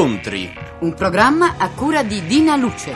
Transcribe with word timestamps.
Incontri. 0.00 0.50
Un 0.78 0.94
programma 0.94 1.56
a 1.58 1.68
cura 1.72 2.02
di 2.02 2.24
Dina 2.24 2.56
Luce. 2.56 2.94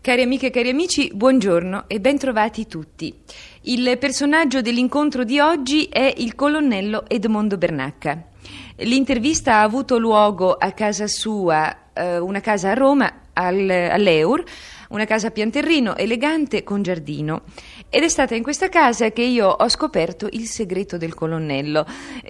Cari 0.00 0.22
amiche 0.22 0.46
e 0.46 0.50
cari 0.50 0.70
amici, 0.70 1.12
buongiorno 1.14 1.84
e 1.86 2.00
bentrovati 2.00 2.66
tutti. 2.66 3.14
Il 3.62 3.98
personaggio 3.98 4.62
dell'incontro 4.62 5.22
di 5.22 5.38
oggi 5.38 5.84
è 5.84 6.12
il 6.16 6.34
colonnello 6.34 7.04
Edmondo 7.06 7.56
Bernacca. 7.56 8.24
L'intervista 8.78 9.56
ha 9.56 9.62
avuto 9.62 9.96
luogo 9.96 10.54
a 10.54 10.72
casa 10.72 11.06
sua, 11.06 11.79
eh, 11.94 12.18
una 12.18 12.40
casa 12.40 12.72
a 12.72 12.74
Roma, 12.74 13.22
al, 13.34 13.70
all'Eur, 13.70 14.44
una 14.90 15.06
casa 15.06 15.28
a 15.28 15.30
pian 15.30 15.50
terreno, 15.50 15.96
elegante, 15.96 16.64
con 16.64 16.82
giardino. 16.82 17.42
Ed 17.92 18.04
è 18.04 18.08
stata 18.08 18.36
in 18.36 18.44
questa 18.44 18.68
casa 18.68 19.10
che 19.10 19.22
io 19.22 19.48
ho 19.48 19.68
scoperto 19.68 20.28
il 20.30 20.46
segreto 20.46 20.96
del 20.96 21.12
colonnello, 21.12 21.84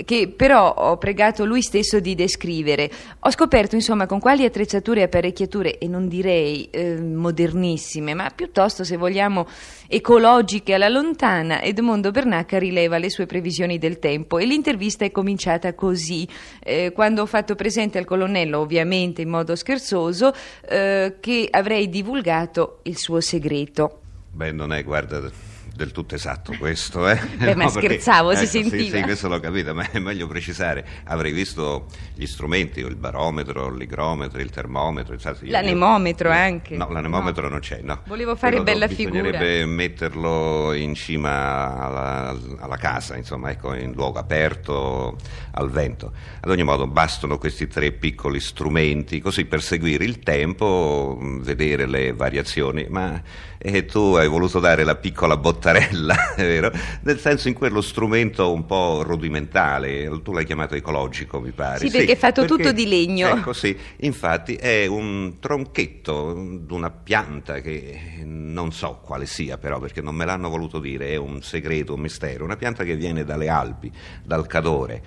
che 0.07 0.33
però 0.35 0.73
ho 0.73 0.97
pregato 0.97 1.45
lui 1.45 1.61
stesso 1.61 2.01
di 2.01 2.15
descrivere. 2.15 2.91
Ho 3.21 3.31
scoperto, 3.31 3.75
insomma, 3.75 4.07
con 4.07 4.21
quali 4.21 4.47
attrezzature 4.47 5.01
e 5.01 5.03
apparecchiature, 5.03 5.77
e 5.77 5.87
non 5.87 6.09
direi 6.09 6.67
eh, 6.71 6.99
modernissime, 6.99 8.15
ma 8.15 8.31
piuttosto, 8.35 8.85
se 8.85 8.97
vogliamo, 8.97 9.47
ecologiche 9.87 10.73
alla 10.73 10.89
lontana, 10.89 11.61
Edmondo 11.61 12.11
Bernacca 12.11 12.59
rileva 12.59 12.97
le 12.97 13.11
sue 13.11 13.27
previsioni 13.27 13.77
del 13.77 13.99
tempo. 13.99 14.39
E 14.39 14.47
l'intervista 14.47 15.05
è 15.05 15.11
cominciata 15.11 15.75
così, 15.75 16.27
eh, 16.65 16.91
quando 16.95 17.21
ho 17.21 17.27
fatto 17.27 17.55
presente 17.55 17.99
al 17.99 18.07
colonnello, 18.07 18.61
ovviamente 18.61 19.21
in 19.21 19.29
modo 19.29 19.55
scherzoso, 19.55 20.33
eh, 20.67 21.17
che 21.21 21.49
avrei 21.51 21.91
divulgato 21.91 22.79
il 22.85 22.97
suo 22.97 23.21
segreto. 23.21 24.01
Beh, 24.33 24.52
non 24.52 24.73
è, 24.73 24.83
guarda, 24.83 25.49
del 25.74 25.93
tutto 25.93 26.15
esatto 26.15 26.54
questo, 26.59 27.09
eh? 27.09 27.18
Beh, 27.38 27.54
ma 27.54 27.65
No, 27.65 27.71
perché- 27.71 27.88
scherzavo, 28.01 28.30
si 28.35 28.37
ecco, 28.43 28.46
sì, 28.46 28.63
sentiva. 28.63 28.96
Sì, 28.99 29.02
questo 29.02 29.29
l'ho 29.29 29.40
capito, 29.40 29.74
ma 29.74 29.88
è 29.90 29.99
meglio 29.99 30.27
precisare. 30.27 30.87
Avrei 31.04 31.32
visto 31.32 31.87
gli 32.15 32.27
strumenti, 32.27 32.80
il 32.80 32.96
barometro, 32.96 33.71
l'igrometro, 33.74 34.40
il 34.40 34.51
termometro, 34.51 35.15
il 35.15 35.21
L'anemometro 35.51 36.29
io- 36.29 36.35
anche. 36.35 36.77
No, 36.77 36.88
l'anemometro 36.90 37.49
non 37.49 37.60
c'è, 37.60 37.80
no. 37.82 38.01
Volevo 38.07 38.37
fare 38.37 38.57
Quello 38.57 38.65
bella 38.73 38.87
Bisognerebbe 38.88 39.66
metterlo 39.66 40.73
in 40.73 40.95
cima 40.95 41.79
alla, 41.79 42.37
alla 42.59 42.77
casa, 42.77 43.16
insomma, 43.16 43.51
ecco, 43.51 43.74
in 43.74 43.93
luogo 43.93 44.18
aperto, 44.18 45.16
al 45.52 45.71
vento. 45.71 46.12
Ad 46.40 46.51
ogni 46.51 46.62
modo, 46.62 46.87
bastano 46.87 47.38
questi 47.38 47.66
tre 47.66 47.93
piccoli 47.93 48.40
strumenti, 48.40 49.21
così 49.21 49.45
per 49.45 49.62
seguire 49.62 50.05
il 50.05 50.18
tempo, 50.21 51.18
vedere 51.21 51.87
le 51.87 52.12
variazioni, 52.12 52.87
ma 52.88 53.21
eh, 53.59 53.84
tu 53.84 54.15
hai 54.15 54.29
voluto 54.29 54.59
dare 54.59 54.84
la 54.84 54.95
piccola 54.96 55.37
bottarella, 55.61 56.35
è 56.35 56.43
vero? 56.43 56.73
Nel 57.03 57.21
senso 57.21 57.49
in 57.49 57.55
quello 57.55 57.83
strumento 57.83 58.51
un 58.53 58.65
po' 58.65 59.03
rudimentale, 59.03 60.11
tu 60.23 60.33
l'hai 60.33 60.47
chiamato 60.47 60.75
ecologico, 60.75 61.39
mi 61.41 61.52
pare. 61.52 61.79
Sì, 61.79 61.91
perché 61.91 62.13
è 62.13 62.17
fatto 62.17 62.47
tutto 62.47 62.73
di 62.73 62.89
legno. 62.89 63.29
Ecco, 63.29 63.52
sì, 63.52 63.77
infatti 63.99 64.55
è 64.55 64.87
un 64.87 65.34
tronchetto 65.39 66.33
di 66.33 66.72
una 66.72 66.91
pianta 66.91 67.61
che 67.61 68.22
non 68.25 68.72
so 68.72 69.00
quale 69.03 69.27
sia 69.27 69.59
però 69.59 69.78
perché 69.78 70.00
non 70.00 70.15
me 70.15 70.25
l'hanno 70.25 70.49
voluto 70.49 70.78
dire, 70.81 71.11
è 71.11 71.17
un 71.17 71.43
segreto, 71.43 71.95
un 71.95 72.00
mistero, 72.00 72.45
una 72.45 72.56
pianta 72.56 72.83
che 72.84 72.97
viene 72.97 73.25
dalle 73.25 73.49
Alpi, 73.49 73.93
dal 74.25 74.47
Cadore 74.47 75.03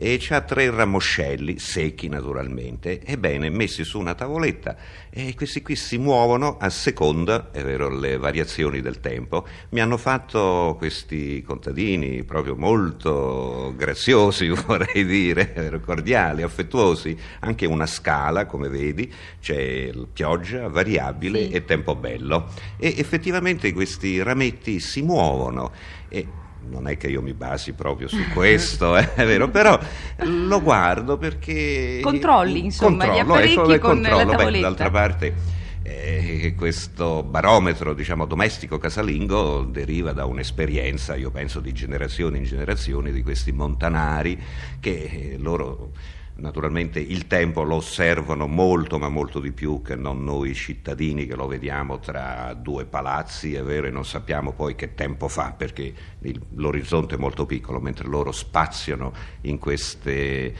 e 0.00 0.20
ha 0.30 0.40
tre 0.42 0.70
ramoscelli, 0.70 1.58
secchi 1.58 2.08
naturalmente, 2.08 3.02
ebbene 3.04 3.50
messi 3.50 3.82
su 3.82 3.98
una 3.98 4.14
tavoletta 4.14 4.76
e 5.10 5.34
questi 5.34 5.60
qui 5.60 5.74
si 5.74 5.98
muovono 5.98 6.56
a 6.56 6.70
seconda, 6.70 7.50
è 7.50 7.64
vero, 7.64 7.88
le 7.88 8.16
variazioni 8.16 8.80
del 8.80 9.00
tempo. 9.00 9.44
Mi 9.70 9.80
hanno 9.80 9.96
fatto 9.96 10.76
questi 10.78 11.42
contadini 11.42 12.22
proprio 12.22 12.54
molto 12.54 13.74
graziosi, 13.76 14.48
vorrei 14.66 15.04
dire, 15.04 15.80
cordiali, 15.84 16.42
affettuosi, 16.42 17.18
anche 17.40 17.66
una 17.66 17.86
scala, 17.86 18.46
come 18.46 18.68
vedi, 18.68 19.12
c'è 19.40 19.90
pioggia, 20.12 20.68
variabile 20.68 21.50
e 21.50 21.64
tempo 21.64 21.96
bello. 21.96 22.46
E 22.76 22.94
effettivamente 22.96 23.72
questi 23.72 24.22
rametti 24.22 24.78
si 24.78 25.02
muovono 25.02 25.72
e 26.08 26.46
non 26.68 26.88
è 26.88 26.96
che 26.96 27.08
io 27.08 27.22
mi 27.22 27.34
basi 27.34 27.72
proprio 27.72 28.08
su 28.08 28.22
questo, 28.34 28.96
eh, 28.96 29.14
è 29.14 29.24
vero, 29.24 29.48
però 29.48 29.78
lo 30.24 30.62
guardo 30.62 31.16
perché... 31.16 32.00
Controlli, 32.02 32.64
insomma, 32.64 33.04
gli 33.04 33.08
Controllo, 33.08 33.32
apparecchi 33.32 33.72
ecco, 33.72 33.88
con 33.88 34.00
la 34.02 34.08
controllo. 34.10 34.24
Beh, 34.24 34.36
tavoletta. 34.36 34.66
d'altra 34.66 34.90
parte 34.90 35.56
eh, 35.88 36.54
questo 36.56 37.22
barometro 37.22 37.94
diciamo, 37.94 38.26
domestico 38.26 38.78
casalingo 38.78 39.62
deriva 39.64 40.12
da 40.12 40.26
un'esperienza, 40.26 41.16
io 41.16 41.30
penso 41.30 41.60
di 41.60 41.72
generazione 41.72 42.38
in 42.38 42.44
generazione, 42.44 43.10
di 43.10 43.22
questi 43.22 43.52
montanari 43.52 44.38
che 44.78 44.90
eh, 45.32 45.36
loro 45.38 45.92
naturalmente 46.38 47.00
il 47.00 47.26
tempo 47.26 47.62
lo 47.62 47.76
osservano 47.76 48.46
molto 48.46 48.98
ma 48.98 49.08
molto 49.08 49.40
di 49.40 49.52
più 49.52 49.82
che 49.82 49.96
non 49.96 50.22
noi 50.22 50.54
cittadini 50.54 51.26
che 51.26 51.34
lo 51.34 51.46
vediamo 51.46 51.98
tra 51.98 52.54
due 52.54 52.84
palazzi, 52.84 53.54
è 53.54 53.62
vero, 53.62 53.86
e 53.86 53.90
non 53.90 54.04
sappiamo 54.04 54.52
poi 54.52 54.74
che 54.74 54.94
tempo 54.94 55.28
fa 55.28 55.52
perché 55.56 55.92
il- 56.20 56.40
l'orizzonte 56.54 57.16
è 57.16 57.18
molto 57.18 57.46
piccolo, 57.46 57.80
mentre 57.80 58.08
loro 58.08 58.32
spaziano 58.32 59.12
in 59.42 59.58
questi 59.58 60.52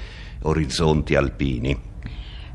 orizzonti 0.43 1.15
alpini. 1.15 1.87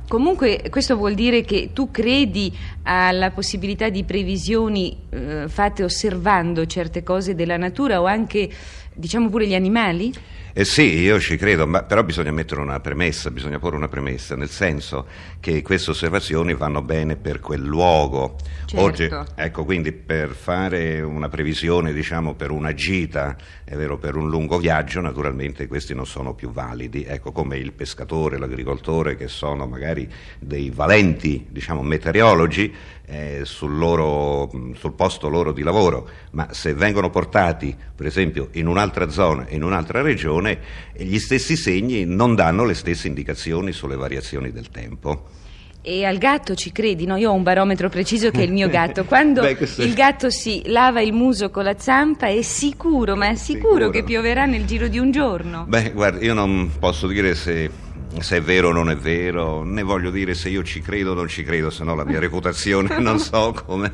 Comunque 0.07 0.65
questo 0.69 0.97
vuol 0.97 1.13
dire 1.13 1.41
che 1.43 1.71
tu 1.73 1.89
credi 1.89 2.55
alla 2.83 3.31
possibilità 3.31 3.89
di 3.89 4.03
previsioni 4.03 4.95
eh, 5.09 5.47
fatte 5.47 5.83
osservando 5.83 6.65
certe 6.65 7.03
cose 7.03 7.35
della 7.35 7.57
natura 7.57 8.01
o 8.01 8.05
anche, 8.05 8.49
diciamo 8.93 9.29
pure 9.29 9.47
gli 9.47 9.55
animali? 9.55 10.13
Eh 10.55 10.65
sì, 10.65 10.99
io 10.99 11.19
ci 11.19 11.35
credo, 11.35 11.65
ma 11.65 11.81
però 11.81 12.03
bisogna 12.03 12.31
mettere 12.31 12.61
una 12.61 12.79
premessa, 12.79 13.31
bisogna 13.31 13.57
porre 13.57 13.75
una 13.75 13.87
premessa, 13.87 14.35
nel 14.35 14.51
senso 14.51 15.07
che 15.39 15.63
queste 15.63 15.89
osservazioni 15.89 16.53
vanno 16.53 16.83
bene 16.83 17.15
per 17.15 17.39
quel 17.39 17.63
luogo. 17.63 18.35
Certo. 18.67 18.85
Oggi, 18.85 19.09
ecco, 19.33 19.65
quindi 19.65 19.91
per 19.91 20.29
fare 20.29 21.01
una 21.01 21.27
previsione, 21.27 21.91
diciamo, 21.91 22.35
per 22.35 22.51
una 22.51 22.71
gita, 22.75 23.35
è 23.63 23.75
vero, 23.75 23.97
per 23.97 24.15
un 24.15 24.29
lungo 24.29 24.59
viaggio, 24.59 25.01
naturalmente 25.01 25.65
questi 25.65 25.95
non 25.95 26.05
sono 26.05 26.35
più 26.35 26.51
validi, 26.51 27.03
ecco, 27.03 27.31
come 27.31 27.57
il 27.57 27.73
pescatore, 27.73 28.37
l'agricoltore, 28.37 29.15
che 29.15 29.29
sono 29.29 29.65
magari 29.65 30.07
dei 30.37 30.69
valenti, 30.69 31.47
diciamo, 31.49 31.81
meteorologi, 31.81 32.71
eh, 33.05 33.41
sul, 33.43 33.77
loro, 33.77 34.49
sul 34.75 34.93
posto 34.93 35.27
loro 35.29 35.51
di 35.51 35.61
lavoro, 35.61 36.07
ma 36.31 36.47
se 36.51 36.73
vengono 36.73 37.09
portati 37.09 37.75
per 37.95 38.05
esempio 38.05 38.49
in 38.53 38.67
un'altra 38.67 39.09
zona, 39.09 39.45
in 39.49 39.63
un'altra 39.63 40.01
regione, 40.01 40.42
eh, 40.51 40.59
gli 40.97 41.19
stessi 41.19 41.55
segni 41.55 42.05
non 42.05 42.35
danno 42.35 42.65
le 42.65 42.73
stesse 42.73 43.07
indicazioni 43.07 43.71
sulle 43.71 43.95
variazioni 43.95 44.51
del 44.51 44.69
tempo. 44.69 45.41
E 45.85 46.05
al 46.05 46.17
gatto 46.17 46.55
ci 46.55 46.71
credi? 46.71 47.05
No, 47.05 47.17
io 47.17 47.29
ho 47.29 47.33
un 47.33 47.43
barometro 47.43 47.89
preciso 47.89 48.31
che 48.31 48.39
è 48.39 48.43
il 48.43 48.53
mio 48.53 48.69
gatto. 48.69 49.03
Quando 49.05 49.41
Beh, 49.41 49.57
questo 49.57 49.81
il 49.81 49.93
gatto 49.93 50.29
si 50.29 50.61
lava 50.67 51.01
il 51.01 51.11
muso 51.11 51.49
con 51.49 51.65
la 51.65 51.75
zampa 51.77 52.27
è 52.27 52.41
sicuro, 52.41 53.17
ma 53.17 53.27
è 53.27 53.35
sicuro, 53.35 53.73
Sicuro. 53.73 53.89
che 53.89 54.03
pioverà 54.03 54.45
nel 54.45 54.65
giro 54.65 54.87
di 54.87 54.97
un 54.97 55.11
giorno. 55.11 55.65
Beh, 55.67 55.91
guarda, 55.91 56.23
io 56.23 56.33
non 56.33 56.71
posso 56.79 57.05
dire 57.07 57.35
se, 57.35 57.69
se 58.17 58.37
è 58.37 58.41
vero 58.41 58.69
o 58.69 58.71
non 58.71 58.89
è 58.91 58.95
vero, 58.95 59.63
né 59.63 59.83
voglio 59.83 60.09
dire 60.09 60.35
se 60.35 60.47
io 60.47 60.63
ci 60.63 60.79
credo 60.79 61.11
o 61.11 61.15
non 61.15 61.27
ci 61.27 61.43
credo, 61.43 61.69
se 61.69 61.83
no 61.83 61.95
la 61.95 62.05
mia 62.05 62.19
reputazione 62.21 62.97
non 62.99 63.19
so 63.19 63.53
come 63.65 63.91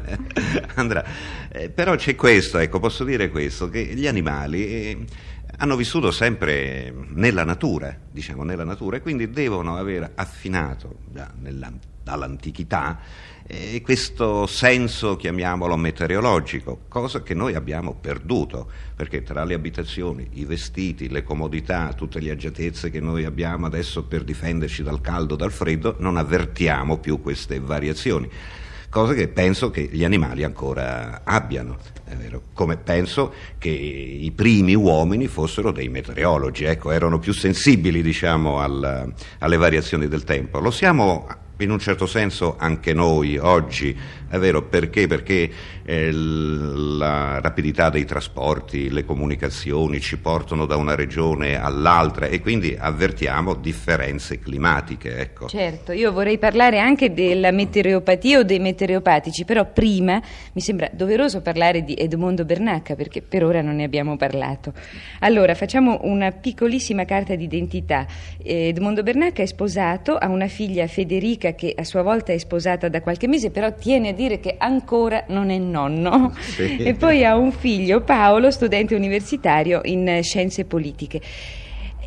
andrà. 0.75 1.03
Eh, 1.51 1.71
però 1.71 1.95
c'è 1.95 2.13
questo, 2.13 2.59
ecco, 2.59 2.79
posso 2.79 3.03
dire 3.03 3.31
questo, 3.31 3.67
che 3.67 3.81
gli 3.81 4.05
animali 4.05 4.67
eh, 4.67 4.97
hanno 5.61 5.75
vissuto 5.75 6.09
sempre 6.11 6.93
nella 7.09 7.43
natura, 7.43 7.95
diciamo 8.09 8.43
nella 8.43 8.63
natura, 8.63 8.97
e 8.97 9.01
quindi 9.01 9.29
devono 9.29 9.75
aver 9.75 10.11
affinato 10.15 10.99
nella- 11.41 11.71
dall'antichità 12.01 12.99
eh, 13.51 13.81
questo 13.81 14.45
senso, 14.45 15.15
chiamiamolo 15.15 15.75
meteorologico, 15.75 16.81
cosa 16.87 17.23
che 17.23 17.33
noi 17.33 17.55
abbiamo 17.55 17.95
perduto, 17.99 18.69
perché 18.95 19.23
tra 19.23 19.43
le 19.43 19.55
abitazioni, 19.55 20.29
i 20.33 20.45
vestiti, 20.45 21.09
le 21.09 21.23
comodità, 21.23 21.91
tutte 21.93 22.19
le 22.19 22.29
agiatezze 22.29 22.91
che 22.91 22.99
noi 22.99 23.25
abbiamo 23.25 23.65
adesso 23.65 24.03
per 24.03 24.23
difenderci 24.23 24.83
dal 24.83 25.01
caldo, 25.01 25.35
dal 25.35 25.51
freddo, 25.51 25.95
non 25.97 26.17
avvertiamo 26.17 26.99
più 26.99 27.19
queste 27.21 27.59
variazioni. 27.59 28.29
Cosa 28.89 29.13
che 29.13 29.27
penso 29.27 29.69
che 29.69 29.87
gli 29.91 30.03
animali 30.03 30.43
ancora 30.43 31.21
abbiano, 31.23 31.77
come 32.53 32.75
penso 32.77 33.33
che 33.59 33.69
i 33.69 34.31
primi 34.31 34.73
uomini 34.73 35.27
fossero 35.27 35.71
dei 35.71 35.89
meteorologi, 35.89 36.63
ecco, 36.63 36.89
erano 36.89 37.19
più 37.19 37.31
sensibili 37.31 38.01
diciamo, 38.01 38.59
al- 38.59 39.13
alle 39.39 39.57
variazioni 39.57 40.07
del 40.07 40.23
tempo. 40.23 40.59
Lo 40.59 40.71
siamo 40.71 41.27
in 41.59 41.71
un 41.71 41.79
certo 41.79 42.05
senso 42.05 42.55
anche 42.57 42.93
noi 42.93 43.37
oggi, 43.37 43.97
è 44.29 44.37
vero, 44.37 44.63
perché? 44.63 45.07
Perché 45.07 45.49
eh, 45.83 46.11
la 46.11 47.39
rapidità 47.41 47.89
dei 47.89 48.05
trasporti, 48.05 48.89
le 48.89 49.03
comunicazioni 49.03 49.99
ci 49.99 50.19
portano 50.19 50.65
da 50.65 50.75
una 50.75 50.95
regione 50.95 51.59
all'altra 51.59 52.27
e 52.27 52.39
quindi 52.39 52.75
avvertiamo 52.79 53.55
differenze 53.55 54.39
climatiche. 54.39 55.17
Ecco. 55.17 55.47
Certo, 55.47 55.91
io 55.91 56.11
vorrei 56.11 56.37
parlare 56.37 56.79
anche 56.79 57.11
della 57.11 57.51
meteoropatia 57.51 58.39
o 58.39 58.43
dei 58.43 58.59
meteoropatici, 58.59 59.45
però 59.45 59.65
prima 59.65 60.21
mi 60.53 60.61
sembra 60.61 60.89
doveroso 60.93 61.41
parlare 61.41 61.83
di 61.83 61.95
Edmondo 61.97 62.45
Bernacca 62.45 62.95
perché 62.95 63.21
per 63.21 63.43
ora 63.43 63.61
non 63.61 63.75
ne 63.75 63.83
abbiamo 63.83 64.15
parlato. 64.15 64.73
Allora, 65.19 65.55
facciamo 65.55 65.99
una 66.03 66.31
piccolissima 66.31 67.03
carta 67.05 67.35
d'identità. 67.35 68.05
Edmondo 68.41 69.03
Bernacca 69.03 69.41
è 69.41 69.45
sposato, 69.45 70.15
ha 70.15 70.27
una 70.27 70.47
figlia 70.47 70.87
Federica 70.87 71.48
che 71.55 71.73
a 71.75 71.83
sua 71.83 72.01
volta 72.01 72.33
è 72.33 72.37
sposata 72.37 72.89
da 72.89 73.01
qualche 73.01 73.27
mese, 73.27 73.49
però 73.49 73.73
tiene 73.73 74.09
a 74.09 74.13
dire 74.13 74.39
che 74.39 74.55
ancora 74.57 75.25
non 75.27 75.49
è 75.49 75.57
nonno. 75.57 76.33
Sì. 76.39 76.77
E 76.77 76.93
poi 76.93 77.25
ha 77.25 77.35
un 77.35 77.51
figlio, 77.51 78.01
Paolo, 78.01 78.51
studente 78.51 78.95
universitario 78.95 79.81
in 79.83 80.19
scienze 80.21 80.65
politiche. 80.65 81.21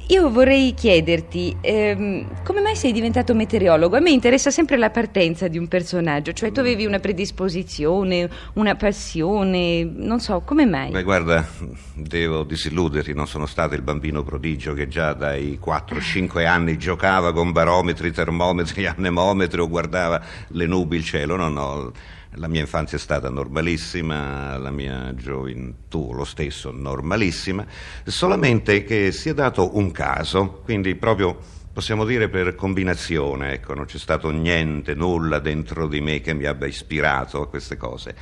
Io 0.09 0.31
vorrei 0.31 0.75
chiederti 0.75 1.57
ehm, 1.61 2.43
come 2.45 2.61
mai 2.61 2.75
sei 2.75 2.93
diventato 2.93 3.35
meteorologo? 3.35 3.97
A 3.97 4.01
me 4.01 4.11
interessa 4.11 4.51
sempre 4.51 4.77
la 4.77 4.91
partenza 4.91 5.49
di 5.49 5.59
un 5.59 5.69
personaggio, 5.69 6.33
cioè 6.33 6.51
tu 6.51 6.61
avevi 6.61 6.85
una 6.85 6.99
predisposizione, 6.99 8.29
una 8.55 8.75
passione, 8.75 9.85
non 9.85 10.21
so, 10.21 10.43
come 10.45 10.67
mai? 10.67 10.91
Beh, 10.91 11.05
guarda, 11.05 11.47
devo 11.95 12.43
disilluderti, 12.43 13.15
non 13.15 13.29
sono 13.29 13.47
stato 13.47 13.75
il 13.75 13.83
bambino 13.83 14.23
prodigio 14.23 14.75
che 14.75 14.89
già 14.89 15.13
dai 15.13 15.59
4-5 15.65 16.47
anni 16.47 16.77
giocava 16.77 17.33
con 17.33 17.53
barometri, 17.53 18.11
termometri, 18.11 18.85
anemometri 18.89 19.61
o 19.61 19.69
guardava 19.69 20.21
le 20.49 20.67
nubi, 20.67 20.97
il 20.97 21.05
cielo, 21.05 21.37
no, 21.37 21.49
no 21.49 21.93
la 22.37 22.49
mia 22.49 22.61
infanzia 22.61 22.97
è 22.97 23.01
stata 23.01 23.29
normalissima, 23.29 24.57
la 24.57 24.71
mia 24.71 25.15
gioventù 25.15 26.13
lo 26.13 26.25
stesso 26.25 26.71
normalissima, 26.73 27.67
solamente 28.05 28.85
che 28.85 29.13
si 29.13 29.29
è 29.29 29.35
dato 29.35 29.77
un 29.77 29.91
caso, 29.91 30.63
quindi 30.65 30.95
proprio 30.95 31.37
possiamo 31.73 32.05
dire 32.05 32.29
per 32.29 32.55
combinazione, 32.55 33.53
ecco, 33.53 33.75
non 33.75 33.85
c'è 33.85 33.99
stato 33.99 34.31
niente, 34.31 34.95
nulla 34.95 35.39
dentro 35.41 35.87
di 35.87 36.01
me 36.01 36.21
che 36.21 36.33
mi 36.33 36.45
abbia 36.45 36.67
ispirato 36.67 37.43
a 37.43 37.49
queste 37.49 37.77
cose 37.77 38.15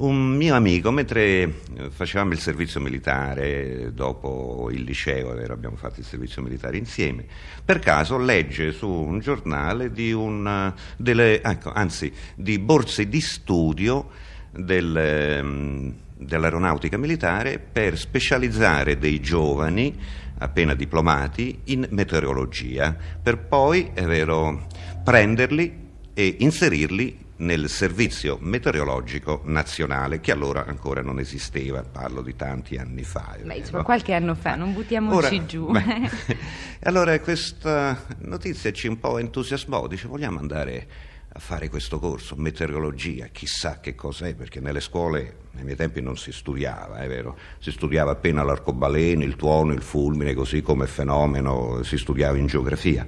un 0.00 0.36
mio 0.36 0.54
amico, 0.54 0.90
mentre 0.90 1.22
eh, 1.22 1.90
facevamo 1.90 2.32
il 2.32 2.38
servizio 2.38 2.80
militare, 2.80 3.92
dopo 3.92 4.68
il 4.72 4.82
liceo, 4.82 5.30
abbiamo 5.30 5.76
fatto 5.76 6.00
il 6.00 6.06
servizio 6.06 6.42
militare 6.42 6.76
insieme, 6.76 7.24
per 7.64 7.78
caso 7.80 8.16
legge 8.18 8.72
su 8.72 8.88
un 8.88 9.18
giornale 9.20 9.90
di, 9.90 10.12
una, 10.12 10.74
delle, 10.96 11.42
ecco, 11.42 11.72
anzi, 11.72 12.12
di 12.34 12.58
borse 12.58 13.08
di 13.08 13.20
studio 13.20 14.08
del, 14.52 14.96
ehm, 14.96 15.94
dell'aeronautica 16.16 16.96
militare 16.96 17.58
per 17.58 17.98
specializzare 17.98 18.98
dei 18.98 19.20
giovani 19.20 19.96
appena 20.38 20.74
diplomati 20.74 21.60
in 21.64 21.86
meteorologia, 21.90 22.96
per 23.22 23.38
poi, 23.38 23.90
è 23.92 24.04
vero, 24.04 24.66
prenderli 25.04 25.88
e 26.14 26.36
inserirli 26.38 27.28
nel 27.40 27.68
servizio 27.68 28.38
meteorologico 28.40 29.42
nazionale 29.44 30.20
che 30.20 30.32
allora 30.32 30.64
ancora 30.66 31.02
non 31.02 31.18
esisteva, 31.18 31.82
parlo 31.82 32.22
di 32.22 32.34
tanti 32.36 32.76
anni 32.76 33.02
fa. 33.02 33.36
Beh, 33.42 33.56
insomma, 33.56 33.82
qualche 33.82 34.12
anno 34.12 34.34
fa, 34.34 34.56
non 34.56 34.72
buttiamoci 34.72 35.34
Ora, 35.36 35.46
giù. 35.46 35.70
Beh, 35.70 36.10
allora 36.84 37.18
questa 37.20 38.06
notizia 38.18 38.72
ci 38.72 38.88
un 38.88 38.98
po' 38.98 39.18
entusiasmò, 39.18 39.86
dice 39.86 40.08
vogliamo 40.08 40.38
andare 40.38 40.86
a 41.32 41.38
fare 41.38 41.68
questo 41.68 42.00
corso, 42.00 42.34
meteorologia, 42.36 43.26
chissà 43.26 43.78
che 43.78 43.94
cos'è, 43.94 44.34
perché 44.34 44.58
nelle 44.58 44.80
scuole 44.80 45.36
nei 45.52 45.64
miei 45.64 45.76
tempi 45.76 46.00
non 46.00 46.16
si 46.16 46.32
studiava, 46.32 46.98
è 46.98 47.06
vero, 47.06 47.38
si 47.60 47.70
studiava 47.70 48.10
appena 48.10 48.42
l'arcobaleno, 48.42 49.22
il 49.22 49.36
tuono, 49.36 49.72
il 49.72 49.82
fulmine, 49.82 50.34
così 50.34 50.60
come 50.60 50.88
fenomeno, 50.88 51.82
si 51.84 51.98
studiava 51.98 52.36
in 52.36 52.46
geografia. 52.46 53.06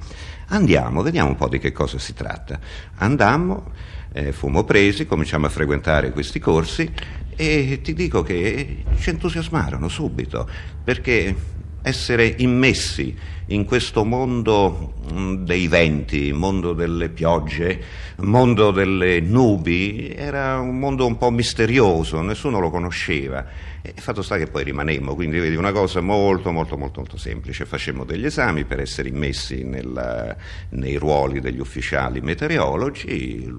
Andiamo, 0.48 1.02
vediamo 1.02 1.30
un 1.30 1.36
po' 1.36 1.48
di 1.48 1.58
che 1.58 1.72
cosa 1.72 1.98
si 1.98 2.14
tratta. 2.14 2.60
Andammo, 2.96 3.72
eh, 4.12 4.30
fummo 4.30 4.62
presi, 4.62 5.04
cominciamo 5.04 5.46
a 5.46 5.50
frequentare 5.50 6.12
questi 6.12 6.38
corsi 6.38 6.92
e 7.34 7.80
ti 7.82 7.92
dico 7.92 8.22
che 8.22 8.84
ci 8.98 9.10
entusiasmarono 9.10 9.88
subito, 9.88 10.48
perché 10.84 11.34
essere 11.82 12.34
immessi 12.38 13.14
in 13.46 13.64
questo 13.64 14.04
mondo 14.04 14.94
mm, 15.12 15.44
dei 15.44 15.68
venti, 15.68 16.32
mondo 16.32 16.72
delle 16.72 17.08
piogge, 17.08 17.82
mondo 18.18 18.70
delle 18.70 19.20
nubi, 19.20 20.12
era 20.14 20.58
un 20.58 20.78
mondo 20.78 21.06
un 21.06 21.18
po' 21.18 21.30
misterioso, 21.30 22.20
nessuno 22.22 22.60
lo 22.60 22.70
conosceva. 22.70 23.70
E 23.82 23.94
fatto 23.96 24.22
sta 24.22 24.38
che 24.38 24.46
poi 24.46 24.62
rimanemmo, 24.64 25.14
quindi 25.14 25.38
vedi 25.40 25.56
una 25.56 25.72
cosa 25.72 26.00
molto 26.00 26.52
molto 26.52 26.78
molto 26.78 27.00
molto 27.00 27.16
semplice, 27.16 27.66
facemmo 27.66 28.04
degli 28.04 28.24
esami 28.24 28.64
per 28.64 28.80
essere 28.80 29.08
immessi 29.08 29.64
nel, 29.64 30.36
nei 30.70 30.96
ruoli 30.96 31.40
degli 31.40 31.58
ufficiali 31.58 32.20
meteorologi, 32.20 33.52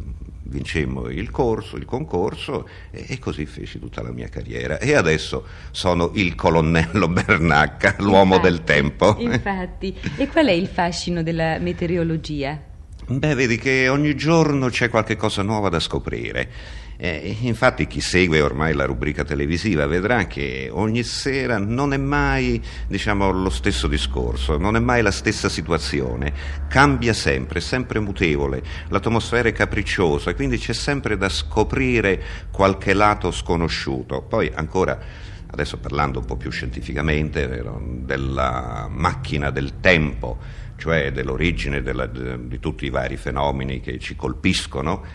vincemmo 0.53 1.09
il 1.09 1.31
corso, 1.31 1.75
il 1.75 1.85
concorso 1.85 2.67
e, 2.91 3.05
e, 3.09 3.19
così 3.19 3.45
feci 3.45 3.79
tutta 3.79 4.01
la 4.01 4.11
mia 4.11 4.29
carriera 4.29 4.77
e 4.77 4.93
adesso 4.93 5.45
sono 5.71 6.11
il 6.13 6.35
colonnello 6.35 7.07
Bernacca, 7.11 7.95
l'uomo 7.99 8.35
infatti, 8.35 8.51
del 8.51 8.63
tempo. 8.63 9.15
Infatti, 9.19 9.95
e 10.17 10.27
qual 10.27 10.47
è 10.47 10.51
il 10.51 10.67
fascino 10.67 11.23
della 11.23 11.57
meteorologia? 11.57 12.71
Beh, 13.05 13.33
vedi 13.33 13.57
che 13.57 13.89
ogni 13.89 14.15
giorno 14.15 14.69
c'è 14.69 14.89
qualche 14.89 15.17
cosa 15.17 15.41
nuova 15.41 15.67
da 15.69 15.79
scoprire. 15.79 16.49
Eh, 16.97 17.37
infatti 17.41 17.87
chi 17.87 18.01
segue 18.01 18.39
ormai 18.41 18.73
la 18.73 18.85
rubrica 18.85 19.23
televisiva 19.23 19.87
vedrà 19.87 20.27
che 20.27 20.69
ogni 20.71 21.03
sera 21.03 21.57
non 21.57 21.93
è 21.93 21.97
mai 21.97 22.61
diciamo, 22.87 23.31
lo 23.31 23.49
stesso 23.49 23.87
discorso, 23.87 24.57
non 24.57 24.75
è 24.75 24.79
mai 24.79 25.01
la 25.01 25.11
stessa 25.11 25.49
situazione, 25.49 26.33
cambia 26.69 27.13
sempre, 27.13 27.59
è 27.59 27.61
sempre 27.61 27.99
mutevole, 27.99 28.63
l'atmosfera 28.89 29.49
è 29.49 29.51
capricciosa, 29.51 30.29
e 30.29 30.35
quindi 30.35 30.57
c'è 30.57 30.73
sempre 30.73 31.17
da 31.17 31.29
scoprire 31.29 32.21
qualche 32.51 32.93
lato 32.93 33.31
sconosciuto. 33.31 34.21
Poi 34.21 34.51
ancora 34.53 34.99
adesso 35.53 35.77
parlando 35.77 36.19
un 36.19 36.25
po' 36.25 36.35
più 36.35 36.49
scientificamente, 36.49 37.47
della 38.03 38.87
macchina 38.89 39.51
del 39.51 39.79
tempo, 39.79 40.37
cioè 40.77 41.11
dell'origine 41.11 41.83
della, 41.83 42.07
de, 42.07 42.47
di 42.47 42.59
tutti 42.59 42.85
i 42.85 42.89
vari 42.89 43.17
fenomeni 43.17 43.79
che 43.79 43.99
ci 43.99 44.15
colpiscono, 44.15 45.05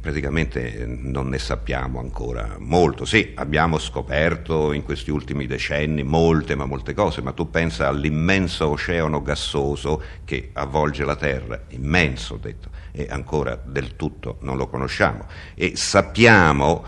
praticamente 0.00 0.84
non 0.86 1.28
ne 1.28 1.38
sappiamo 1.38 2.00
ancora 2.00 2.56
molto. 2.58 3.04
Sì, 3.04 3.32
abbiamo 3.36 3.78
scoperto 3.78 4.72
in 4.72 4.82
questi 4.82 5.10
ultimi 5.10 5.46
decenni 5.46 6.02
molte, 6.02 6.54
ma 6.54 6.64
molte 6.64 6.94
cose, 6.94 7.22
ma 7.22 7.32
tu 7.32 7.48
pensa 7.50 7.88
all'immenso 7.88 8.68
oceano 8.68 9.22
gassoso 9.22 10.02
che 10.24 10.50
avvolge 10.52 11.04
la 11.04 11.16
Terra, 11.16 11.62
immenso 11.68 12.36
detto, 12.36 12.70
e 12.92 13.06
ancora 13.08 13.60
del 13.64 13.96
tutto 13.96 14.38
non 14.40 14.56
lo 14.56 14.66
conosciamo. 14.66 15.26
E 15.54 15.76
sappiamo 15.76 16.84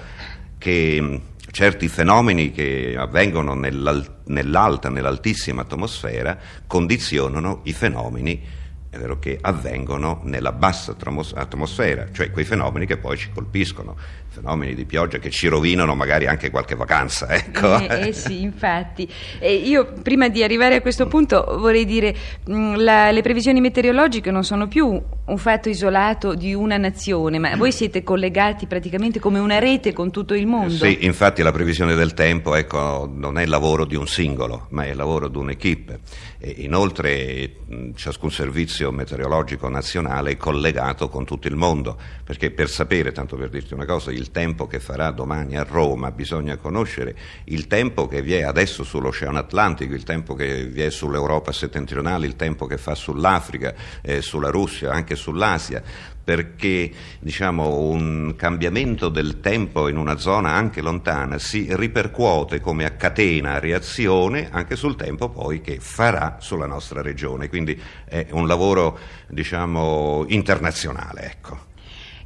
che 0.58 1.20
certi 1.50 1.88
fenomeni 1.88 2.52
che 2.52 2.96
avvengono 2.96 3.54
nell'alta, 3.54 4.88
nell'altissima 4.88 5.62
atmosfera 5.62 6.38
condizionano 6.66 7.60
i 7.64 7.72
fenomeni 7.72 8.58
è 8.90 8.98
vero 8.98 9.20
che 9.20 9.38
avvengono 9.40 10.20
nella 10.24 10.50
bassa 10.50 10.96
atmosfera, 11.34 12.08
cioè 12.10 12.32
quei 12.32 12.44
fenomeni 12.44 12.86
che 12.86 12.96
poi 12.96 13.16
ci 13.16 13.30
colpiscono, 13.32 13.96
fenomeni 14.30 14.74
di 14.74 14.84
pioggia 14.84 15.18
che 15.18 15.30
ci 15.30 15.48
rovinano 15.48 15.94
magari 15.94 16.26
anche 16.26 16.50
qualche 16.50 16.74
vacanza. 16.74 17.28
Ecco. 17.40 17.78
Eh, 17.78 18.08
eh 18.08 18.12
sì, 18.12 18.42
infatti. 18.42 19.08
Eh, 19.38 19.54
io 19.54 19.92
prima 20.02 20.28
di 20.28 20.42
arrivare 20.42 20.76
a 20.76 20.80
questo 20.80 21.06
punto 21.06 21.42
vorrei 21.58 21.84
dire 21.84 22.14
mh, 22.44 22.54
mm, 22.54 22.74
la, 22.76 23.10
le 23.10 23.22
previsioni 23.22 23.60
meteorologiche 23.60 24.30
non 24.30 24.44
sono 24.44 24.68
più 24.68 25.02
un 25.30 25.38
fatto 25.38 25.68
isolato 25.68 26.34
di 26.34 26.54
una 26.54 26.76
nazione, 26.76 27.38
ma 27.38 27.56
voi 27.56 27.72
siete 27.72 28.02
collegati 28.02 28.66
praticamente 28.66 29.20
come 29.20 29.38
una 29.38 29.58
rete 29.58 29.92
con 29.92 30.10
tutto 30.10 30.34
il 30.34 30.46
mondo. 30.46 30.84
Sì, 30.84 31.04
infatti 31.04 31.42
la 31.42 31.52
previsione 31.52 31.94
del 31.94 32.14
tempo 32.14 32.54
ecco, 32.54 33.08
non 33.12 33.38
è 33.38 33.42
il 33.42 33.48
lavoro 33.48 33.84
di 33.84 33.94
un 33.94 34.06
singolo, 34.06 34.66
ma 34.70 34.84
è 34.84 34.90
il 34.90 34.96
lavoro 34.96 35.28
di 35.28 35.36
un'equipe. 35.38 36.00
E 36.38 36.54
inoltre 36.58 37.58
mh, 37.66 37.90
ciascun 37.94 38.30
servizio 38.30 38.90
meteorologico 38.90 39.68
nazionale 39.68 40.36
collegato 40.36 41.08
con 41.08 41.24
tutto 41.24 41.46
il 41.46 41.56
mondo, 41.56 41.96
perché 42.24 42.50
per 42.50 42.68
sapere, 42.68 43.12
tanto 43.12 43.36
per 43.36 43.50
dirti 43.50 43.74
una 43.74 43.86
cosa, 43.86 44.10
il 44.20 44.30
tempo 44.30 44.66
che 44.66 44.80
farà 44.80 45.10
domani 45.10 45.56
a 45.56 45.62
Roma 45.62 46.10
bisogna 46.10 46.56
conoscere 46.56 47.16
il 47.44 47.66
tempo 47.66 48.06
che 48.06 48.22
vi 48.22 48.34
è 48.34 48.42
adesso 48.42 48.84
sull'Oceano 48.84 49.38
Atlantico, 49.38 49.94
il 49.94 50.04
tempo 50.04 50.34
che 50.34 50.66
vi 50.66 50.82
è 50.82 50.90
sull'Europa 50.90 51.52
settentrionale, 51.52 52.26
il 52.26 52.36
tempo 52.36 52.66
che 52.66 52.76
fa 52.76 52.94
sull'Africa, 52.94 53.74
eh, 54.02 54.20
sulla 54.20 54.50
Russia, 54.50 54.92
anche 54.92 55.16
sull'Asia, 55.16 55.82
perché 56.22 56.90
diciamo, 57.18 57.78
un 57.78 58.34
cambiamento 58.36 59.08
del 59.08 59.40
tempo 59.40 59.88
in 59.88 59.96
una 59.96 60.16
zona 60.18 60.52
anche 60.52 60.80
lontana 60.80 61.38
si 61.38 61.66
ripercuote 61.70 62.60
come 62.60 62.84
a 62.84 62.90
catena 62.90 63.58
reazione 63.58 64.48
anche 64.50 64.76
sul 64.76 64.96
tempo 64.96 65.30
poi 65.30 65.60
che 65.60 65.78
farà 65.80 66.36
sulla 66.38 66.66
nostra 66.66 67.02
regione, 67.02 67.48
quindi 67.48 67.80
è 68.04 68.26
un 68.30 68.46
lavoro 68.46 68.98
diciamo, 69.28 70.24
internazionale. 70.28 71.22
Ecco. 71.22 71.69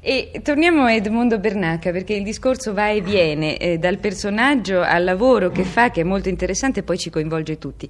E 0.06 0.42
torniamo 0.42 0.82
a 0.82 0.92
Edmondo 0.92 1.38
Bernacca 1.38 1.90
perché 1.90 2.12
il 2.12 2.24
discorso 2.24 2.74
va 2.74 2.90
e 2.90 3.00
viene 3.00 3.56
eh, 3.56 3.78
dal 3.78 3.96
personaggio 3.96 4.82
al 4.82 5.02
lavoro 5.02 5.48
che 5.48 5.64
fa, 5.64 5.90
che 5.90 6.02
è 6.02 6.04
molto 6.04 6.28
interessante 6.28 6.80
e 6.80 6.82
poi 6.82 6.98
ci 6.98 7.08
coinvolge 7.08 7.56
tutti. 7.56 7.88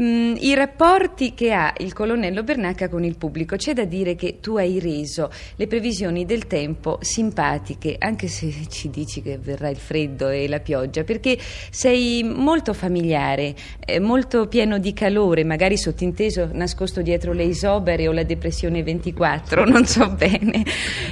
Mm, 0.00 0.34
I 0.40 0.54
rapporti 0.54 1.32
che 1.32 1.52
ha 1.52 1.72
il 1.78 1.94
colonnello 1.94 2.42
Bernacca 2.42 2.90
con 2.90 3.02
il 3.02 3.16
pubblico, 3.16 3.56
c'è 3.56 3.72
da 3.72 3.84
dire 3.84 4.14
che 4.14 4.40
tu 4.40 4.56
hai 4.56 4.78
reso 4.78 5.30
le 5.56 5.66
previsioni 5.66 6.26
del 6.26 6.46
tempo 6.46 6.98
simpatiche, 7.00 7.96
anche 7.98 8.28
se 8.28 8.52
ci 8.68 8.90
dici 8.90 9.22
che 9.22 9.38
verrà 9.38 9.70
il 9.70 9.78
freddo 9.78 10.28
e 10.28 10.48
la 10.48 10.60
pioggia, 10.60 11.02
perché 11.02 11.38
sei 11.70 12.22
molto 12.22 12.74
familiare, 12.74 13.54
eh, 13.86 13.98
molto 13.98 14.48
pieno 14.48 14.76
di 14.76 14.92
calore, 14.92 15.44
magari 15.44 15.78
sottinteso 15.78 16.50
nascosto 16.52 17.00
dietro 17.00 17.32
le 17.32 17.44
isobere 17.44 18.06
o 18.06 18.12
la 18.12 18.22
depressione 18.22 18.82
24, 18.82 19.64
non 19.64 19.86
so 19.86 20.10
bene. 20.10 20.62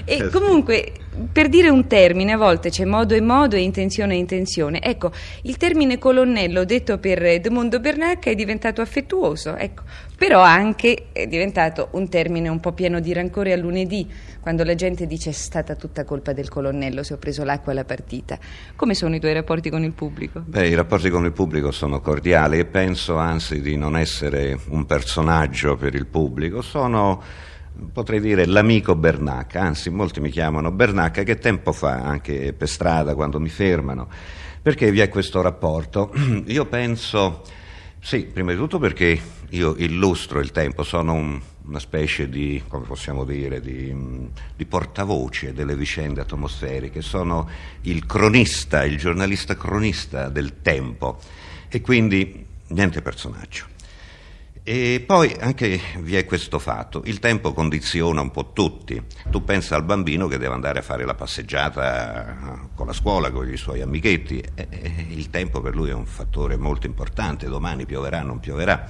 E 0.04 0.18
certo. 0.18 0.38
comunque 0.40 0.92
per 1.32 1.48
dire 1.48 1.68
un 1.68 1.86
termine 1.86 2.32
a 2.32 2.36
volte 2.36 2.70
c'è 2.70 2.84
modo 2.84 3.14
e 3.14 3.20
modo 3.20 3.56
e 3.56 3.62
intenzione 3.62 4.14
e 4.14 4.18
intenzione. 4.18 4.82
Ecco, 4.82 5.12
il 5.42 5.56
termine 5.56 5.98
colonnello 5.98 6.64
detto 6.64 6.98
per 6.98 7.22
Edmondo 7.22 7.78
Bernacca 7.80 8.30
è 8.30 8.34
diventato 8.34 8.80
affettuoso, 8.80 9.56
ecco. 9.56 9.82
però 10.16 10.40
anche 10.40 11.06
è 11.12 11.26
diventato 11.26 11.88
un 11.92 12.08
termine 12.08 12.48
un 12.48 12.60
po' 12.60 12.72
pieno 12.72 13.00
di 13.00 13.12
rancore 13.12 13.52
a 13.52 13.56
lunedì, 13.56 14.08
quando 14.40 14.64
la 14.64 14.74
gente 14.74 15.06
dice 15.06 15.30
è 15.30 15.32
stata 15.32 15.76
tutta 15.76 16.04
colpa 16.04 16.32
del 16.32 16.48
colonnello 16.48 17.02
se 17.02 17.14
ho 17.14 17.18
preso 17.18 17.44
l'acqua 17.44 17.72
alla 17.72 17.84
partita. 17.84 18.38
Come 18.74 18.94
sono 18.94 19.14
i 19.14 19.20
tuoi 19.20 19.34
rapporti 19.34 19.70
con 19.70 19.84
il 19.84 19.92
pubblico? 19.92 20.42
Beh, 20.44 20.68
i 20.68 20.74
rapporti 20.74 21.10
con 21.10 21.24
il 21.24 21.32
pubblico 21.32 21.70
sono 21.70 22.00
cordiali 22.00 22.58
e 22.58 22.64
penso 22.64 23.16
anzi 23.16 23.60
di 23.60 23.76
non 23.76 23.96
essere 23.96 24.58
un 24.68 24.84
personaggio 24.84 25.76
per 25.76 25.94
il 25.94 26.06
pubblico, 26.06 26.60
sono 26.60 27.22
potrei 27.92 28.20
dire 28.20 28.46
l'amico 28.46 28.94
Bernacca, 28.94 29.60
anzi 29.60 29.90
molti 29.90 30.20
mi 30.20 30.30
chiamano 30.30 30.70
Bernacca 30.70 31.22
che 31.22 31.38
tempo 31.38 31.72
fa 31.72 31.94
anche 31.94 32.52
per 32.52 32.68
strada 32.68 33.14
quando 33.14 33.40
mi 33.40 33.48
fermano, 33.48 34.08
perché 34.62 34.90
vi 34.90 35.00
è 35.00 35.08
questo 35.08 35.40
rapporto? 35.40 36.12
Io 36.46 36.66
penso, 36.66 37.42
sì, 38.00 38.24
prima 38.24 38.52
di 38.52 38.58
tutto 38.58 38.78
perché 38.78 39.20
io 39.50 39.74
illustro 39.76 40.40
il 40.40 40.50
tempo, 40.50 40.82
sono 40.82 41.12
un, 41.12 41.40
una 41.66 41.78
specie 41.78 42.28
di, 42.28 42.62
come 42.66 42.86
possiamo 42.86 43.24
dire, 43.24 43.60
di, 43.60 43.94
di 44.56 44.64
portavoce 44.66 45.52
delle 45.52 45.76
vicende 45.76 46.20
atmosferiche, 46.20 47.02
sono 47.02 47.48
il 47.82 48.04
cronista, 48.04 48.84
il 48.84 48.98
giornalista 48.98 49.56
cronista 49.56 50.28
del 50.28 50.60
tempo 50.60 51.18
e 51.68 51.80
quindi 51.80 52.44
niente 52.68 53.00
personaggio. 53.00 53.73
E 54.66 55.04
poi 55.06 55.36
anche 55.38 55.78
vi 55.98 56.16
è 56.16 56.24
questo 56.24 56.58
fatto, 56.58 57.02
il 57.04 57.18
tempo 57.18 57.52
condiziona 57.52 58.22
un 58.22 58.30
po' 58.30 58.52
tutti. 58.54 58.98
Tu 59.30 59.44
pensa 59.44 59.76
al 59.76 59.84
bambino 59.84 60.26
che 60.26 60.38
deve 60.38 60.54
andare 60.54 60.78
a 60.78 60.82
fare 60.82 61.04
la 61.04 61.12
passeggiata 61.12 62.70
con 62.74 62.86
la 62.86 62.94
scuola, 62.94 63.30
con 63.30 63.46
i 63.46 63.58
suoi 63.58 63.82
amichetti, 63.82 64.42
e 64.54 65.06
il 65.10 65.28
tempo 65.28 65.60
per 65.60 65.74
lui 65.74 65.90
è 65.90 65.92
un 65.92 66.06
fattore 66.06 66.56
molto 66.56 66.86
importante, 66.86 67.46
domani 67.46 67.84
pioverà, 67.84 68.22
non 68.22 68.40
pioverà. 68.40 68.88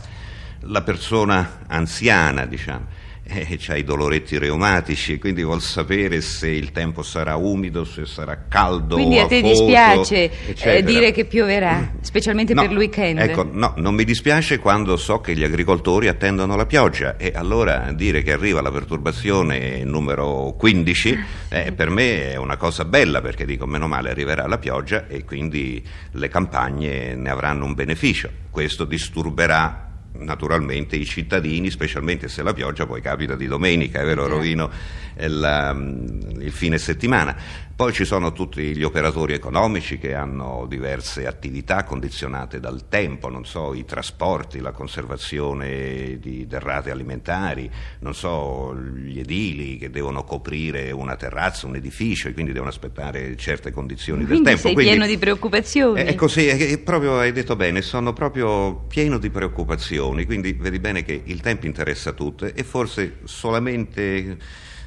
La 0.60 0.82
persona 0.82 1.64
anziana, 1.66 2.46
diciamo, 2.46 2.86
eh, 3.26 3.58
ha 3.68 3.76
i 3.76 3.84
doloretti 3.84 4.38
reumatici, 4.38 5.18
quindi 5.18 5.42
vuol 5.42 5.62
sapere 5.62 6.20
se 6.20 6.48
il 6.48 6.72
tempo 6.72 7.02
sarà 7.02 7.36
umido, 7.36 7.84
se 7.84 8.04
sarà 8.04 8.44
caldo. 8.48 8.96
Quindi 8.96 9.18
a 9.18 9.26
te 9.26 9.38
afoso, 9.38 9.64
dispiace 9.64 10.30
eh, 10.62 10.82
dire 10.82 11.10
che 11.10 11.24
pioverà, 11.24 11.92
specialmente 12.00 12.52
no, 12.52 12.62
per 12.62 12.70
il 12.72 12.76
weekend? 12.76 13.18
Ecco, 13.18 13.48
no, 13.50 13.72
non 13.78 13.94
mi 13.94 14.04
dispiace 14.04 14.58
quando 14.58 14.96
so 14.96 15.20
che 15.20 15.34
gli 15.34 15.42
agricoltori 15.42 16.08
attendono 16.08 16.54
la 16.54 16.66
pioggia 16.66 17.16
e 17.16 17.32
allora 17.34 17.92
dire 17.92 18.22
che 18.22 18.32
arriva 18.32 18.60
la 18.60 18.70
perturbazione 18.70 19.84
numero 19.84 20.54
15 20.58 21.18
eh, 21.48 21.72
per 21.72 21.88
me 21.88 22.32
è 22.32 22.36
una 22.36 22.56
cosa 22.56 22.84
bella 22.84 23.20
perché 23.20 23.46
dico 23.46 23.66
meno 23.66 23.86
male 23.86 24.10
arriverà 24.10 24.46
la 24.46 24.58
pioggia 24.58 25.06
e 25.06 25.24
quindi 25.24 25.82
le 26.12 26.28
campagne 26.28 27.14
ne 27.14 27.30
avranno 27.30 27.64
un 27.64 27.74
beneficio. 27.74 28.28
Questo 28.50 28.84
disturberà 28.84 29.83
naturalmente 30.18 30.96
i 30.96 31.04
cittadini, 31.04 31.70
specialmente 31.70 32.28
se 32.28 32.42
la 32.42 32.52
pioggia 32.52 32.86
poi 32.86 33.00
capita 33.00 33.34
di 33.34 33.46
domenica, 33.46 34.00
è 34.00 34.04
vero, 34.04 34.26
rovino 34.26 34.70
il, 35.18 36.36
il 36.40 36.52
fine 36.52 36.78
settimana. 36.78 37.36
Poi 37.76 37.92
ci 37.92 38.04
sono 38.04 38.30
tutti 38.30 38.76
gli 38.76 38.84
operatori 38.84 39.32
economici 39.32 39.98
che 39.98 40.14
hanno 40.14 40.64
diverse 40.68 41.26
attività 41.26 41.82
condizionate 41.82 42.60
dal 42.60 42.88
tempo, 42.88 43.28
non 43.28 43.44
so, 43.44 43.74
i 43.74 43.84
trasporti, 43.84 44.60
la 44.60 44.70
conservazione 44.70 46.20
di 46.20 46.46
derrate 46.46 46.92
alimentari, 46.92 47.68
non 47.98 48.14
so, 48.14 48.76
gli 48.76 49.18
edili 49.18 49.76
che 49.76 49.90
devono 49.90 50.22
coprire 50.22 50.92
una 50.92 51.16
terrazza, 51.16 51.66
un 51.66 51.74
edificio 51.74 52.28
e 52.28 52.32
quindi 52.32 52.52
devono 52.52 52.70
aspettare 52.70 53.36
certe 53.36 53.72
condizioni 53.72 54.24
quindi 54.24 54.44
del 54.44 54.52
tempo. 54.52 54.68
Sei 54.68 54.74
quindi 54.74 54.92
pieno 54.92 55.06
di 55.08 55.18
preoccupazioni. 55.18 56.02
È 56.02 56.14
così, 56.14 56.46
è 56.46 56.78
proprio 56.78 57.18
hai 57.18 57.32
detto 57.32 57.56
bene, 57.56 57.82
sono 57.82 58.12
proprio 58.12 58.84
pieno 58.86 59.18
di 59.18 59.30
preoccupazioni, 59.30 60.03
quindi 60.12 60.52
vedi 60.52 60.78
bene 60.78 61.02
che 61.02 61.22
il 61.24 61.40
tempo 61.40 61.66
interessa 61.66 62.10
a 62.10 62.12
tutte 62.12 62.52
e 62.54 62.62
forse 62.64 63.18
solamente 63.24 64.36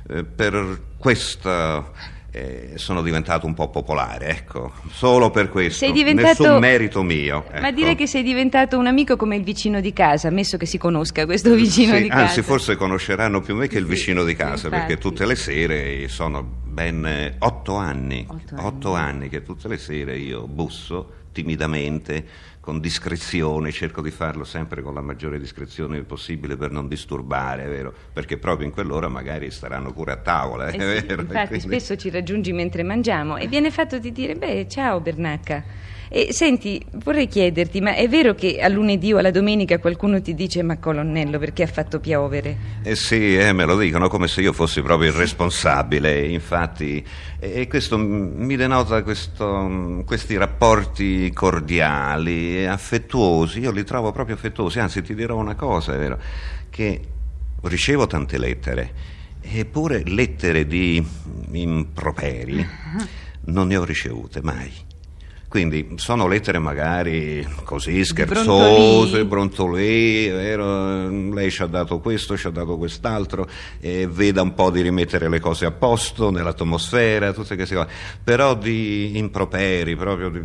eh, 0.10 0.24
per 0.24 0.82
questa 0.98 1.92
eh, 2.38 2.72
sono 2.76 3.02
diventato 3.02 3.46
un 3.46 3.54
po' 3.54 3.70
popolare, 3.70 4.30
ecco, 4.30 4.74
solo 4.92 5.32
per 5.32 5.50
questo, 5.50 5.86
sei 5.86 5.92
diventato... 5.92 6.44
nessun 6.44 6.60
merito 6.60 7.02
mio. 7.02 7.46
Ecco. 7.50 7.62
Ma 7.62 7.72
dire 7.72 7.96
che 7.96 8.06
sei 8.06 8.22
diventato 8.22 8.78
un 8.78 8.86
amico 8.86 9.16
come 9.16 9.36
il 9.36 9.44
vicino 9.44 9.82
di 9.82 9.92
casa, 9.94 10.28
ammesso 10.28 10.58
che 10.58 10.66
si 10.66 10.78
conosca 10.78 11.26
questo 11.26 11.54
vicino 11.56 11.96
sì, 11.96 12.04
di 12.04 12.10
casa. 12.10 12.22
Anzi, 12.24 12.42
forse 12.44 12.76
conosceranno 12.76 13.42
più 13.42 13.56
me 13.56 13.68
che 13.68 13.78
il 13.78 13.86
vicino 13.86 14.24
di 14.24 14.36
casa, 14.36 14.68
infatti. 14.68 14.70
perché 14.70 14.98
tutte 14.98 15.26
le 15.26 15.36
sere 15.36 16.08
sono 16.10 16.44
ben 16.44 17.36
otto 17.40 17.76
anni, 17.76 18.26
otto 18.28 18.56
anni. 18.56 18.66
otto 18.66 18.94
anni 18.94 19.30
che 19.30 19.42
tutte 19.42 19.68
le 19.68 19.78
sere 19.78 20.18
io 20.18 20.46
busso 20.48 21.14
timidamente 21.32 22.26
con 22.68 22.82
discrezione, 22.82 23.72
cerco 23.72 24.02
di 24.02 24.12
farlo 24.12 24.44
sempre 24.44 24.82
con 24.82 24.94
la 24.94 25.00
maggiore 25.00 25.40
discrezione 25.40 26.04
possibile 26.04 26.58
per 26.58 26.70
non 26.70 26.90
disturbare, 26.90 27.64
è 27.64 27.70
vero? 27.70 27.94
Perché 28.12 28.38
proprio 28.38 28.68
in 28.68 28.74
quell'ora 28.74 29.08
magari 29.08 29.50
staranno 29.52 29.94
pure 29.94 30.12
a 30.12 30.18
tavola, 30.18 30.68
eh 30.68 30.72
è 30.72 31.00
sì, 31.00 31.06
vero? 31.06 31.22
Infatti 31.22 31.48
quindi... 31.48 31.66
spesso 31.66 31.96
ci 31.96 32.10
raggiungi 32.10 32.52
mentre 32.52 32.84
mangiamo 32.84 33.38
e 33.38 33.48
viene 33.48 33.72
fatto 33.72 34.00
di 34.00 34.12
dire, 34.12 34.36
beh, 34.36 34.68
ciao 34.68 35.00
Bernacca. 35.00 35.64
E 36.10 36.32
senti, 36.32 36.84
vorrei 37.04 37.28
chiederti, 37.28 37.82
ma 37.82 37.94
è 37.94 38.08
vero 38.08 38.34
che 38.34 38.62
a 38.62 38.70
lunedì 38.70 39.12
o 39.12 39.18
alla 39.18 39.32
domenica 39.32 39.78
qualcuno 39.80 40.22
ti 40.22 40.34
dice 40.34 40.64
ma 40.64 40.78
colonnello 40.78 41.38
perché 41.38 41.64
ha 41.64 41.68
fatto 41.68 42.00
piovere? 42.00 42.58
Eh 42.84 42.96
sì, 42.96 43.38
eh, 43.38 43.52
me 43.52 43.66
lo 43.66 43.78
dicono 43.78 44.08
come 44.08 44.30
se 44.30 44.40
io 44.42 44.54
fossi 44.54 44.82
proprio 44.82 45.10
il 45.10 45.16
responsabile, 45.18 46.26
infatti, 46.28 47.06
e 47.40 47.68
questo 47.68 47.98
mi 47.98 48.56
denota 48.56 49.04
questo, 49.04 50.04
questi 50.06 50.38
rapporti 50.38 51.32
cordiali, 51.34 52.66
affettuosi, 52.66 53.60
io 53.60 53.72
li 53.72 53.84
trovo 53.84 54.14
proprio 54.14 54.36
affettuosi, 54.36 54.80
anzi 54.80 55.02
ti 55.02 55.14
dirò 55.14 55.36
una 55.36 55.56
cosa, 55.56 55.94
è 55.94 55.98
vero, 55.98 56.18
che 56.70 57.02
ricevo 57.64 58.08
tante 58.08 58.38
lettere, 58.38 58.92
eppure 59.42 60.04
lettere 60.06 60.66
di 60.66 61.06
improperi 61.52 62.66
non 63.48 63.68
ne 63.68 63.78
ho 63.78 63.84
ricevute 63.84 64.42
mai. 64.42 64.87
Quindi 65.48 65.94
sono 65.96 66.28
lettere 66.28 66.60
magari 66.60 67.48
così 67.64 68.04
scherzose, 68.04 69.24
brontolì, 69.24 70.28
vero? 70.28 71.10
lei 71.10 71.50
ci 71.50 71.62
ha 71.62 71.68
dato 71.68 72.00
questo, 72.00 72.36
ci 72.36 72.48
ha 72.48 72.50
dato 72.50 72.78
quest'altro, 72.78 73.48
e 73.80 74.08
veda 74.08 74.42
un 74.42 74.54
po' 74.54 74.70
di 74.72 74.82
rimettere 74.82 75.30
le 75.30 75.40
cose 75.40 75.66
a 75.66 75.72
posto 75.72 76.32
nell'atmosfera, 76.32 77.32
tutte 77.32 77.56
queste 77.56 77.76
cose, 77.76 77.90
però 78.22 78.56
di 78.56 79.18
improperi, 79.18 79.96
proprio 79.96 80.30
di 80.30 80.42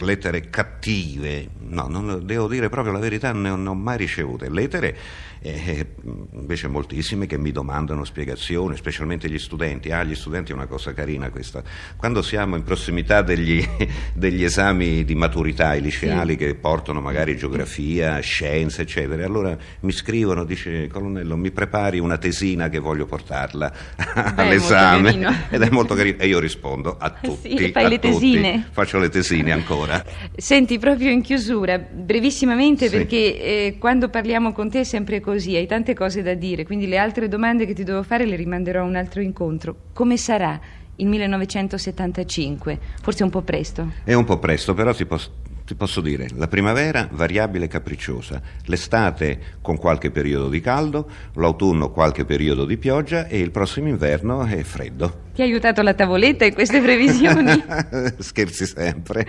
lettere 0.00 0.50
cattive, 0.50 1.48
no, 1.60 1.86
non, 1.88 2.22
devo 2.24 2.48
dire 2.48 2.68
proprio 2.68 2.92
la 2.92 2.98
verità, 2.98 3.32
non 3.32 3.62
ne 3.62 3.68
ho 3.68 3.74
mai 3.74 3.98
ricevute. 3.98 4.48
Lettere 4.48 4.96
eh, 5.40 5.94
invece 6.32 6.68
moltissime 6.68 7.26
che 7.26 7.36
mi 7.36 7.50
domandano 7.50 8.04
spiegazioni, 8.04 8.76
specialmente 8.76 9.28
gli 9.28 9.38
studenti. 9.38 9.90
Ah, 9.90 10.04
gli 10.04 10.14
studenti 10.14 10.52
è 10.52 10.54
una 10.54 10.66
cosa 10.66 10.94
carina 10.94 11.30
questa. 11.30 11.62
Quando 11.96 12.22
siamo 12.22 12.56
in 12.56 12.62
prossimità 12.62 13.22
degli, 13.22 13.66
degli 14.14 14.44
esami 14.44 15.04
di 15.04 15.14
maturità, 15.14 15.74
i 15.74 15.80
liceali 15.80 16.32
sì. 16.32 16.38
che 16.38 16.54
portano 16.54 17.00
magari 17.00 17.36
geografia, 17.36 18.18
scienze, 18.20 18.82
eccetera, 18.82 19.24
allora 19.24 19.56
mi 19.80 19.92
scrivono, 19.92 20.44
dice 20.44 20.88
colonnello, 20.88 21.36
mi 21.36 21.50
prepari 21.50 21.98
una 21.98 22.18
tesina 22.18 22.68
che 22.68 22.78
voglio 22.78 23.06
portarla 23.06 23.72
Beh, 23.96 24.32
all'esame. 24.42 25.46
Ed 25.50 25.62
è 25.62 25.70
molto 25.70 25.94
carino. 25.94 26.18
E 26.18 26.26
io 26.26 26.38
rispondo 26.38 26.96
a 26.98 27.10
tutti. 27.20 27.56
Sì, 27.56 27.70
fai 27.72 27.84
a 27.84 27.88
le 27.88 27.98
tutti. 27.98 28.12
tesine. 28.14 28.68
Faccio 28.70 28.98
le 28.98 29.08
tesine 29.08 29.52
ancora. 29.52 29.80
ora. 29.82 30.04
Senti, 30.36 30.78
proprio 30.78 31.10
in 31.10 31.22
chiusura, 31.22 31.78
brevissimamente, 31.78 32.88
Sì. 32.88 32.96
perché 32.96 33.16
eh, 33.16 33.76
quando 33.78 34.08
parliamo 34.08 34.52
con 34.52 34.70
te 34.70 34.80
è 34.80 34.84
sempre 34.84 35.20
così, 35.20 35.56
hai 35.56 35.66
tante 35.66 35.94
cose 35.94 36.22
da 36.22 36.34
dire, 36.34 36.64
quindi 36.64 36.86
le 36.86 36.98
altre 36.98 37.26
domande 37.28 37.66
che 37.66 37.74
ti 37.74 37.84
devo 37.84 38.02
fare 38.02 38.26
le 38.26 38.36
rimanderò 38.36 38.80
a 38.82 38.84
un 38.84 38.96
altro 38.96 39.20
incontro. 39.20 39.76
Come 39.92 40.16
sarà 40.16 40.60
il 41.02 41.08
1975? 41.08 42.78
Forse 43.02 43.24
un 43.24 43.30
po' 43.30 43.42
presto. 43.42 43.92
È 44.04 44.14
un 44.14 44.24
po' 44.24 44.38
presto, 44.38 44.72
però 44.72 44.94
ti 44.94 45.04
posso, 45.04 45.32
ti 45.66 45.74
posso 45.74 46.00
dire, 46.00 46.28
la 46.34 46.48
primavera 46.48 47.08
variabile 47.10 47.64
e 47.66 47.68
capricciosa, 47.68 48.40
l'estate 48.66 49.58
con 49.60 49.76
qualche 49.76 50.10
periodo 50.10 50.48
di 50.48 50.60
caldo, 50.60 51.08
l'autunno 51.34 51.90
qualche 51.90 52.24
periodo 52.24 52.64
di 52.64 52.78
pioggia 52.78 53.26
e 53.26 53.40
il 53.40 53.50
prossimo 53.50 53.88
inverno 53.88 54.44
è 54.44 54.62
freddo. 54.62 55.30
Ti 55.34 55.42
ha 55.42 55.44
aiutato 55.44 55.82
la 55.82 55.94
tavoletta 55.94 56.44
in 56.44 56.54
queste 56.54 56.80
previsioni? 56.80 57.62
Scherzi 58.18 58.66
sempre. 58.66 59.26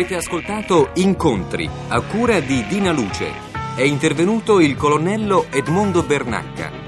Avete 0.00 0.16
ascoltato 0.16 0.92
Incontri 0.94 1.68
a 1.88 2.00
cura 2.00 2.40
di 2.40 2.64
Dina 2.66 2.90
Luce. 2.90 3.30
È 3.76 3.82
intervenuto 3.82 4.58
il 4.58 4.74
colonnello 4.74 5.44
Edmondo 5.50 6.02
Bernacca. 6.02 6.79